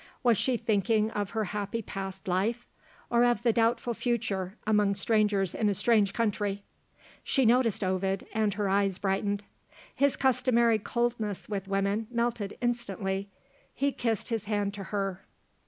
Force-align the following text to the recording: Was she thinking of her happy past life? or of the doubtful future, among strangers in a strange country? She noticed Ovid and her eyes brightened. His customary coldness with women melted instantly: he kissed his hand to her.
Was 0.23 0.35
she 0.35 0.57
thinking 0.57 1.11
of 1.11 1.29
her 1.29 1.43
happy 1.43 1.83
past 1.83 2.27
life? 2.27 2.67
or 3.11 3.23
of 3.23 3.43
the 3.43 3.53
doubtful 3.53 3.93
future, 3.93 4.57
among 4.65 4.95
strangers 4.95 5.53
in 5.53 5.69
a 5.69 5.75
strange 5.75 6.11
country? 6.11 6.63
She 7.23 7.45
noticed 7.45 7.83
Ovid 7.83 8.25
and 8.33 8.55
her 8.55 8.67
eyes 8.67 8.97
brightened. 8.97 9.43
His 9.93 10.15
customary 10.15 10.79
coldness 10.79 11.47
with 11.47 11.67
women 11.67 12.07
melted 12.09 12.57
instantly: 12.61 13.29
he 13.75 13.91
kissed 13.91 14.29
his 14.29 14.45
hand 14.45 14.73
to 14.73 14.85
her. 14.85 15.21